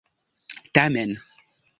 tamen 0.73 1.11